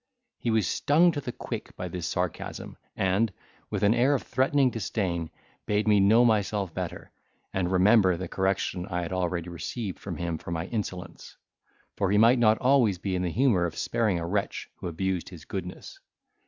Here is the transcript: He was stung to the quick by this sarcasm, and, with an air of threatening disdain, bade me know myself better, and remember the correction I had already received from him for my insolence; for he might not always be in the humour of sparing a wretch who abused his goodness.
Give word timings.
He 0.39 0.49
was 0.49 0.65
stung 0.67 1.11
to 1.11 1.21
the 1.21 1.31
quick 1.31 1.75
by 1.75 1.87
this 1.87 2.07
sarcasm, 2.07 2.75
and, 2.95 3.31
with 3.69 3.83
an 3.83 3.93
air 3.93 4.15
of 4.15 4.23
threatening 4.23 4.71
disdain, 4.71 5.29
bade 5.67 5.87
me 5.87 5.99
know 5.99 6.25
myself 6.25 6.73
better, 6.73 7.11
and 7.53 7.71
remember 7.71 8.17
the 8.17 8.27
correction 8.27 8.87
I 8.87 9.03
had 9.03 9.13
already 9.13 9.49
received 9.49 9.99
from 9.99 10.17
him 10.17 10.39
for 10.39 10.49
my 10.49 10.65
insolence; 10.65 11.37
for 11.97 12.09
he 12.09 12.17
might 12.17 12.39
not 12.39 12.57
always 12.57 12.97
be 12.97 13.13
in 13.15 13.21
the 13.21 13.29
humour 13.29 13.65
of 13.67 13.77
sparing 13.77 14.17
a 14.17 14.25
wretch 14.25 14.71
who 14.77 14.87
abused 14.87 15.29
his 15.29 15.45
goodness. 15.45 15.99